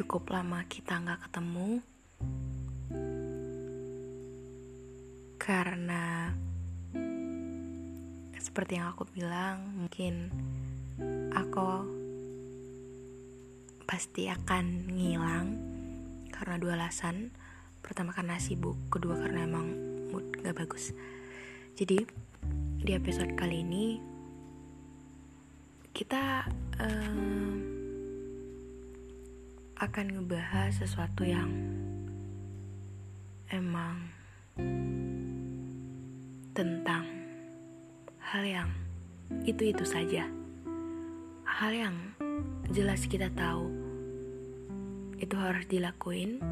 Cukup 0.00 0.32
lama 0.32 0.64
kita 0.64 0.96
nggak 0.96 1.28
ketemu. 1.28 1.84
Karena 5.36 6.32
seperti 8.40 8.80
yang 8.80 8.96
aku 8.96 9.04
bilang 9.12 9.76
mungkin 9.76 10.32
aku 11.36 11.84
pasti 13.84 14.32
akan 14.32 14.88
ngilang 14.88 15.46
karena 16.32 16.56
dua 16.56 16.80
alasan. 16.80 17.36
Pertama 17.84 18.16
karena 18.16 18.40
sibuk 18.40 18.80
kedua 18.88 19.20
karena 19.20 19.44
emang 19.44 19.68
mood 20.08 20.32
gak 20.40 20.56
bagus. 20.64 20.96
Jadi 21.76 22.08
di 22.80 22.92
episode 22.96 23.36
kali 23.36 23.60
ini 23.60 24.00
kita 25.92 26.48
um, 26.80 27.79
akan 29.80 30.12
ngebahas 30.12 30.76
sesuatu 30.76 31.24
yang 31.24 31.48
emang 33.48 34.12
tentang 36.52 37.08
hal 38.20 38.44
yang 38.44 38.70
itu-itu 39.48 39.80
saja. 39.88 40.28
Hal 41.48 41.72
yang 41.72 41.96
jelas 42.68 43.08
kita 43.08 43.32
tahu 43.32 43.72
itu 45.16 45.32
harus 45.40 45.64
dilakuin. 45.64 46.44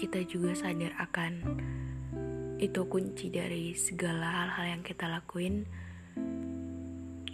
Kita 0.00 0.24
juga 0.24 0.56
sadar 0.56 0.96
akan 0.96 1.32
itu 2.56 2.88
kunci 2.88 3.28
dari 3.28 3.76
segala 3.76 4.48
hal-hal 4.48 4.80
yang 4.80 4.82
kita 4.82 5.12
lakuin. 5.12 5.68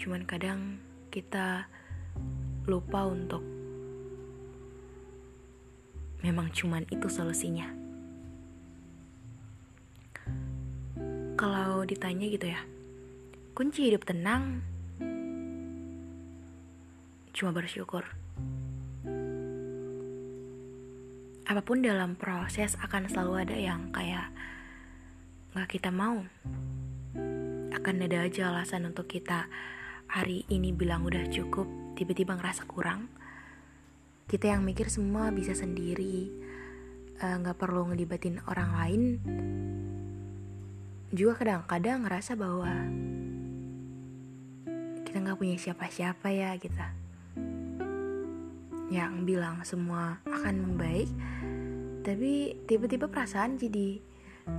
Cuman 0.03 0.27
kadang 0.27 0.83
kita 1.15 1.71
lupa 2.65 3.05
untuk 3.05 3.45
memang 6.25 6.49
cuman 6.49 6.89
itu 6.89 7.05
solusinya. 7.13 7.69
Kalau 11.37 11.85
ditanya 11.85 12.25
gitu 12.33 12.49
ya, 12.49 12.65
kunci 13.53 13.93
hidup 13.93 14.09
tenang 14.09 14.65
cuma 17.37 17.53
bersyukur. 17.53 18.09
Apa 21.45 21.61
pun 21.61 21.85
dalam 21.85 22.17
proses 22.17 22.73
akan 22.81 23.13
selalu 23.13 23.35
ada 23.45 23.57
yang 23.61 23.93
kayak 23.93 24.33
gak 25.53 25.69
kita 25.69 25.93
mau. 25.93 26.25
Akan 27.77 28.01
ada 28.01 28.25
aja 28.25 28.49
alasan 28.49 28.89
untuk 28.89 29.13
kita 29.13 29.53
hari 30.15 30.47
ini 30.47 30.71
bilang 30.71 31.03
udah 31.03 31.27
cukup, 31.27 31.67
tiba-tiba 31.99 32.39
ngerasa 32.39 32.71
kurang. 32.71 33.11
Kita 34.31 34.55
yang 34.55 34.63
mikir 34.63 34.87
semua 34.87 35.35
bisa 35.35 35.59
sendiri, 35.59 36.31
eh, 37.19 37.35
nggak 37.43 37.59
perlu 37.59 37.91
ngelibatin 37.91 38.39
orang 38.47 38.71
lain. 38.79 39.03
Juga 41.11 41.43
kadang-kadang 41.43 42.07
ngerasa 42.07 42.39
bahwa 42.39 42.71
kita 45.03 45.19
nggak 45.19 45.39
punya 45.39 45.59
siapa-siapa 45.59 46.27
ya 46.31 46.59
kita 46.63 46.95
yang 48.91 49.27
bilang 49.27 49.63
semua 49.67 50.23
akan 50.27 50.55
membaik 50.59 51.11
tapi 52.03 52.59
tiba-tiba 52.67 53.07
perasaan 53.07 53.55
jadi 53.55 54.03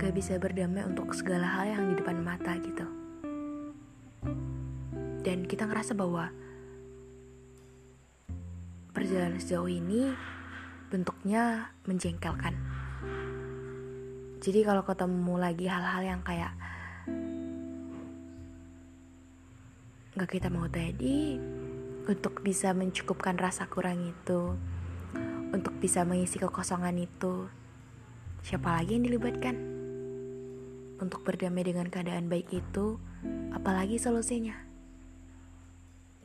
gak 0.00 0.16
bisa 0.16 0.40
berdamai 0.40 0.82
untuk 0.82 1.12
segala 1.14 1.46
hal 1.60 1.76
yang 1.76 1.84
di 1.92 1.94
depan 2.00 2.24
mata 2.24 2.56
gitu 2.58 3.05
dan 5.26 5.42
kita 5.50 5.66
ngerasa 5.66 5.98
bahwa 5.98 6.30
perjalanan 8.94 9.42
sejauh 9.42 9.66
ini 9.66 10.14
bentuknya 10.86 11.74
menjengkelkan 11.90 12.54
jadi 14.38 14.62
kalau 14.62 14.86
ketemu 14.86 15.34
lagi 15.34 15.66
hal-hal 15.66 16.02
yang 16.06 16.22
kayak 16.22 16.54
gak 20.16 20.30
kita 20.30 20.46
mau 20.48 20.70
tadi 20.70 21.36
untuk 22.06 22.40
bisa 22.40 22.70
mencukupkan 22.70 23.34
rasa 23.34 23.66
kurang 23.66 24.06
itu, 24.06 24.54
untuk 25.50 25.74
bisa 25.82 26.06
mengisi 26.06 26.38
kekosongan 26.38 26.94
itu. 27.02 27.50
Siapa 28.46 28.78
lagi 28.78 28.94
yang 28.94 29.10
dilibatkan? 29.10 29.58
Untuk 31.02 31.26
berdamai 31.26 31.66
dengan 31.66 31.90
keadaan 31.90 32.30
baik 32.30 32.48
itu, 32.54 33.02
apalagi 33.50 33.98
solusinya? 33.98 34.65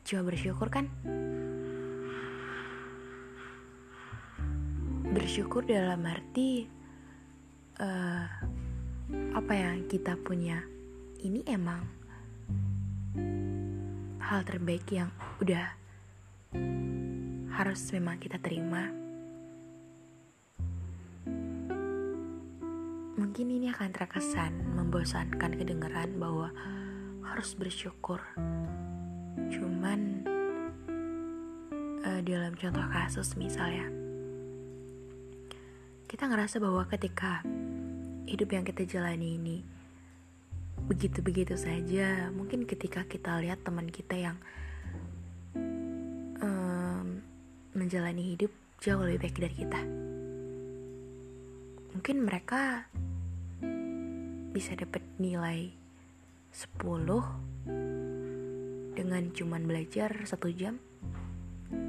Coba 0.02 0.34
bersyukur 0.34 0.66
kan? 0.66 0.90
Bersyukur 5.14 5.62
dalam 5.62 6.02
arti 6.02 6.66
uh, 7.78 8.26
apa 9.32 9.52
yang 9.54 9.86
kita 9.86 10.18
punya 10.18 10.58
ini 11.22 11.46
emang 11.46 11.86
hal 14.18 14.42
terbaik 14.42 14.88
yang 14.90 15.12
udah 15.38 15.70
harus 17.52 17.80
memang 17.94 18.18
kita 18.18 18.42
terima. 18.42 18.90
Mungkin 23.12 23.46
ini 23.54 23.70
akan 23.70 23.94
terkesan 23.94 24.72
membosankan 24.74 25.54
kedengaran 25.54 26.18
bahwa 26.18 26.50
harus 27.22 27.54
bersyukur. 27.54 28.18
Cuman 29.52 30.00
uh, 32.02 32.20
dalam 32.24 32.56
contoh 32.56 32.86
kasus 32.88 33.36
misalnya, 33.36 33.86
kita 36.08 36.28
ngerasa 36.28 36.56
bahwa 36.58 36.88
ketika 36.88 37.44
hidup 38.26 38.48
yang 38.56 38.64
kita 38.64 38.88
jalani 38.88 39.36
ini 39.36 39.58
begitu-begitu 40.86 41.54
saja. 41.54 42.30
Mungkin 42.34 42.66
ketika 42.66 43.06
kita 43.06 43.38
lihat 43.38 43.62
teman 43.62 43.88
kita 43.88 44.16
yang 44.18 44.36
um, 46.42 47.22
menjalani 47.76 48.34
hidup 48.34 48.50
jauh 48.82 49.02
lebih 49.04 49.28
baik 49.28 49.36
dari 49.38 49.54
kita. 49.54 49.80
Mungkin 51.92 52.16
mereka 52.24 52.88
bisa 54.52 54.76
dapat 54.76 55.00
nilai 55.16 55.72
10 56.52 56.76
dengan 58.92 59.32
cuman 59.32 59.64
belajar 59.64 60.12
satu 60.28 60.52
jam 60.52 60.76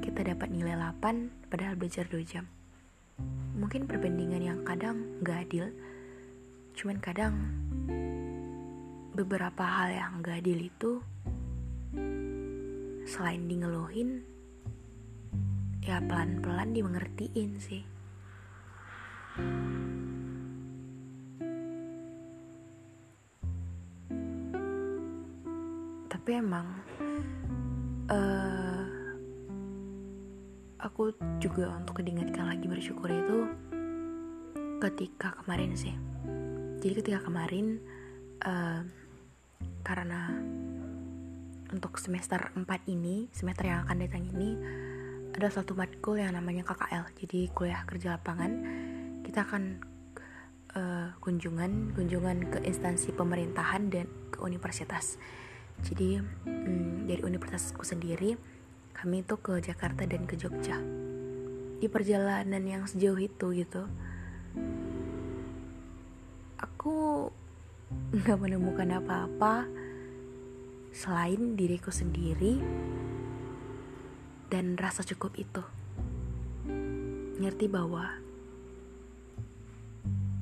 kita 0.00 0.24
dapat 0.24 0.48
nilai 0.48 0.76
8 0.76 1.52
padahal 1.52 1.76
belajar 1.76 2.08
2 2.08 2.24
jam. 2.24 2.48
Mungkin 3.54 3.86
perbandingan 3.86 4.42
yang 4.42 4.60
kadang 4.64 5.20
gak 5.20 5.48
adil 5.48 5.70
cuman 6.74 6.98
kadang 6.98 7.34
beberapa 9.14 9.62
hal 9.62 9.94
yang 9.94 10.12
gak 10.26 10.42
adil 10.42 10.58
itu 10.58 10.92
selain 13.06 13.46
di 13.46 13.62
ngeluhin 13.62 14.26
ya 15.86 16.02
pelan-pelan 16.02 16.74
dimengertiin 16.74 17.60
sih 17.62 17.84
Tapi 26.24 26.40
emang 26.40 26.64
uh, 28.08 28.84
aku 30.80 31.12
juga 31.36 31.68
untuk 31.76 32.00
diingatkan 32.00 32.48
lagi 32.48 32.64
bersyukur 32.64 33.12
itu 33.12 33.44
ketika 34.80 35.36
kemarin 35.44 35.76
sih. 35.76 35.92
Jadi 36.80 36.92
ketika 36.96 37.28
kemarin 37.28 37.76
uh, 38.40 38.88
karena 39.84 40.32
untuk 41.68 42.00
semester 42.00 42.40
4 42.56 42.72
ini, 42.88 43.28
semester 43.28 43.68
yang 43.68 43.84
akan 43.84 44.08
datang 44.08 44.24
ini 44.24 44.56
ada 45.36 45.52
satu 45.52 45.76
matkul 45.76 46.16
yang 46.16 46.32
namanya 46.32 46.64
KKL. 46.64 47.04
Jadi 47.20 47.52
kuliah 47.52 47.84
kerja 47.84 48.16
lapangan. 48.16 48.64
Kita 49.28 49.44
akan 49.44 49.62
uh, 50.72 51.20
kunjungan 51.20 51.92
kunjungan 51.92 52.48
ke 52.48 52.58
instansi 52.64 53.12
pemerintahan 53.12 53.92
dan 53.92 54.08
ke 54.32 54.40
universitas. 54.40 55.20
Jadi 55.84 56.16
hmm, 56.16 57.04
dari 57.04 57.20
universitasku 57.20 57.84
sendiri 57.84 58.40
kami 58.96 59.20
itu 59.20 59.36
ke 59.36 59.60
Jakarta 59.60 60.08
dan 60.08 60.24
ke 60.24 60.32
Jogja. 60.32 60.80
Di 61.76 61.86
perjalanan 61.92 62.64
yang 62.64 62.88
sejauh 62.88 63.20
itu 63.20 63.46
gitu, 63.52 63.84
aku 66.56 67.28
nggak 68.16 68.38
menemukan 68.40 68.96
apa-apa 68.96 69.68
selain 70.88 71.52
diriku 71.52 71.92
sendiri 71.92 72.64
dan 74.48 74.80
rasa 74.80 75.04
cukup 75.04 75.36
itu. 75.36 75.60
Ngerti 77.44 77.68
bahwa 77.68 78.08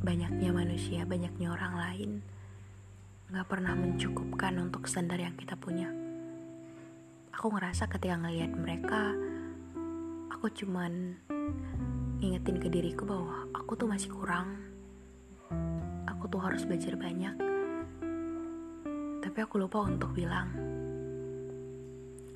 banyaknya 0.06 0.54
manusia, 0.54 1.02
banyaknya 1.02 1.50
orang 1.50 1.74
lain 1.74 2.10
gak 3.32 3.48
pernah 3.48 3.72
mencukupkan 3.72 4.60
untuk 4.60 4.84
standar 4.84 5.16
yang 5.16 5.32
kita 5.40 5.56
punya. 5.56 5.88
Aku 7.32 7.48
ngerasa 7.48 7.88
ketika 7.88 8.20
ngelihat 8.20 8.52
mereka, 8.52 9.16
aku 10.28 10.52
cuman 10.52 11.16
ngingetin 12.20 12.60
ke 12.60 12.68
diriku 12.68 13.08
bahwa 13.08 13.48
aku 13.56 13.72
tuh 13.72 13.88
masih 13.88 14.12
kurang. 14.12 14.60
Aku 16.12 16.28
tuh 16.28 16.44
harus 16.44 16.68
belajar 16.68 16.92
banyak. 16.92 17.32
Tapi 19.24 19.38
aku 19.40 19.56
lupa 19.56 19.80
untuk 19.80 20.12
bilang, 20.12 20.52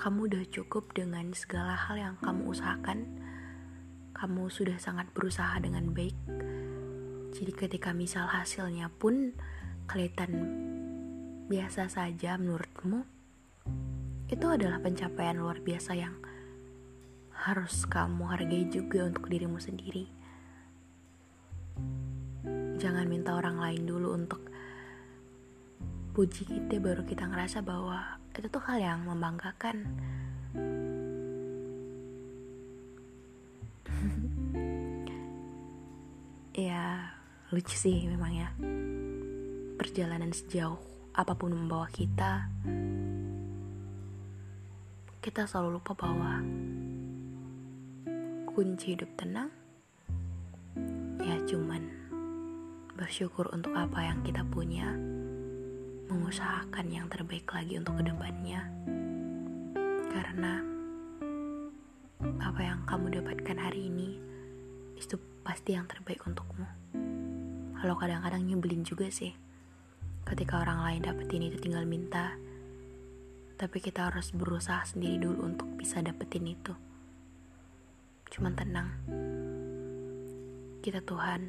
kamu 0.00 0.32
udah 0.32 0.44
cukup 0.48 0.96
dengan 0.96 1.28
segala 1.36 1.76
hal 1.76 2.00
yang 2.00 2.16
kamu 2.24 2.56
usahakan. 2.56 3.04
Kamu 4.16 4.48
sudah 4.48 4.80
sangat 4.80 5.12
berusaha 5.12 5.60
dengan 5.60 5.92
baik. 5.92 6.16
Jadi 7.36 7.52
ketika 7.52 7.92
misal 7.92 8.32
hasilnya 8.32 8.88
pun 8.96 9.36
kelihatan 9.86 10.30
biasa 11.46 11.86
saja 11.86 12.34
menurutmu, 12.34 13.06
itu 14.26 14.46
adalah 14.50 14.82
pencapaian 14.82 15.38
luar 15.38 15.62
biasa 15.62 15.94
yang 15.94 16.18
harus 17.46 17.86
kamu 17.86 18.26
hargai 18.26 18.66
juga 18.66 19.06
untuk 19.06 19.30
dirimu 19.30 19.62
sendiri. 19.62 20.10
Jangan 22.82 23.06
minta 23.06 23.38
orang 23.38 23.62
lain 23.62 23.86
dulu 23.86 24.18
untuk 24.18 24.42
puji 26.18 26.50
kita 26.50 26.82
baru 26.82 27.06
kita 27.06 27.30
ngerasa 27.30 27.62
bahwa 27.62 28.18
itu 28.34 28.50
tuh 28.50 28.62
hal 28.66 28.82
yang 28.82 29.06
membanggakan. 29.06 29.86
Ya 36.56 37.12
lucu 37.52 37.76
sih 37.76 38.08
memang 38.08 38.32
ya 38.32 38.48
perjalanan 39.76 40.32
sejauh 40.32 40.80
apa 41.16 41.32
pun 41.36 41.52
membawa 41.52 41.88
kita 41.92 42.48
kita 45.20 45.44
selalu 45.44 45.80
lupa 45.80 45.92
bahwa 45.94 46.40
kunci 48.56 48.96
hidup 48.96 49.08
tenang 49.20 49.52
ya 51.20 51.36
cuman 51.44 52.06
bersyukur 52.96 53.52
untuk 53.52 53.76
apa 53.76 54.00
yang 54.00 54.24
kita 54.24 54.40
punya 54.48 54.96
mengusahakan 56.06 56.86
yang 56.88 57.06
terbaik 57.12 57.44
lagi 57.50 57.76
untuk 57.76 58.00
ke 58.00 58.08
depannya. 58.08 58.62
Karena 60.08 60.64
apa 62.40 62.60
yang 62.64 62.80
kamu 62.88 63.20
dapatkan 63.20 63.58
hari 63.60 63.92
ini 63.92 64.16
itu 64.96 65.20
pasti 65.44 65.76
yang 65.76 65.84
terbaik 65.84 66.24
untukmu. 66.24 66.64
Kalau 67.76 67.94
kadang-kadang 68.00 68.48
nyebelin 68.48 68.86
juga 68.86 69.12
sih 69.12 69.36
ketika 70.26 70.58
orang 70.58 70.82
lain 70.82 71.00
dapetin 71.06 71.46
itu 71.46 71.62
tinggal 71.62 71.86
minta. 71.86 72.34
Tapi 73.56 73.80
kita 73.80 74.12
harus 74.12 74.34
berusaha 74.34 74.84
sendiri 74.84 75.22
dulu 75.22 75.48
untuk 75.48 75.70
bisa 75.78 76.02
dapetin 76.02 76.44
itu. 76.44 76.74
Cuman 78.28 78.52
tenang. 78.52 78.90
Kita 80.82 81.00
Tuhan 81.00 81.48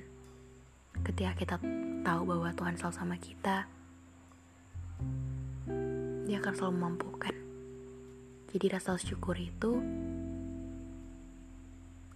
ketika 1.03 1.33
kita 1.35 1.55
tahu 2.05 2.21
bahwa 2.23 2.49
Tuhan 2.55 2.79
selalu 2.79 2.95
sama 2.95 3.17
kita 3.19 3.67
dia 6.27 6.43
akan 6.43 6.53
selalu 6.53 6.73
memampukan. 6.75 7.35
Jadi 8.51 8.65
rasa 8.71 8.95
syukur 8.99 9.35
itu 9.35 9.79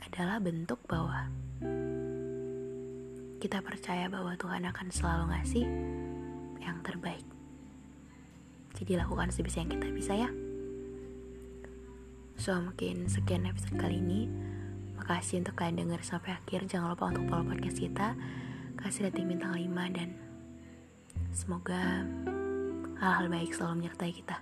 adalah 0.03 0.43
bentuk 0.43 0.79
bahwa 0.87 1.31
kita 3.39 3.63
percaya 3.63 4.11
bahwa 4.11 4.35
Tuhan 4.35 4.67
akan 4.67 4.87
selalu 4.91 5.23
ngasih 5.31 5.65
yang 6.61 6.79
terbaik. 6.85 7.25
Jadi 8.77 8.97
lakukan 8.97 9.29
sebisa 9.29 9.61
yang 9.61 9.71
kita 9.73 9.87
bisa 9.91 10.13
ya. 10.15 10.29
So 12.41 12.57
mungkin 12.57 13.05
sekian 13.05 13.45
episode 13.45 13.77
kali 13.77 14.01
ini. 14.01 14.25
Makasih 14.97 15.41
untuk 15.45 15.57
kalian 15.57 15.85
denger 15.85 16.01
sampai 16.01 16.37
akhir. 16.37 16.65
Jangan 16.65 16.93
lupa 16.93 17.09
untuk 17.09 17.25
follow 17.29 17.45
podcast 17.45 17.77
kita. 17.77 18.17
Kasih 18.79 19.09
rating 19.09 19.29
bintang 19.29 19.53
5 19.53 19.97
dan 19.97 20.09
semoga 21.29 22.05
hal-hal 22.97 23.29
baik 23.29 23.53
selalu 23.53 23.85
menyertai 23.85 24.13
kita. 24.13 24.41